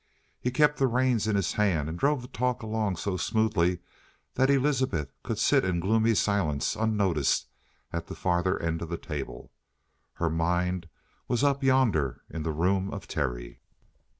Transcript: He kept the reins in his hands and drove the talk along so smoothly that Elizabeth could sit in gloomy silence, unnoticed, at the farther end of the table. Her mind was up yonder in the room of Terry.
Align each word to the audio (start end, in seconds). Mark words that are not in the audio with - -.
He 0.39 0.49
kept 0.49 0.77
the 0.79 0.87
reins 0.87 1.27
in 1.27 1.35
his 1.35 1.53
hands 1.53 1.87
and 1.87 1.95
drove 1.95 2.23
the 2.23 2.27
talk 2.29 2.63
along 2.63 2.95
so 2.95 3.17
smoothly 3.17 3.77
that 4.33 4.49
Elizabeth 4.49 5.13
could 5.21 5.37
sit 5.37 5.63
in 5.63 5.79
gloomy 5.79 6.15
silence, 6.15 6.75
unnoticed, 6.75 7.47
at 7.93 8.07
the 8.07 8.15
farther 8.15 8.59
end 8.59 8.81
of 8.81 8.89
the 8.89 8.97
table. 8.97 9.51
Her 10.13 10.31
mind 10.31 10.89
was 11.27 11.43
up 11.43 11.63
yonder 11.63 12.23
in 12.31 12.41
the 12.41 12.51
room 12.51 12.89
of 12.91 13.07
Terry. 13.07 13.59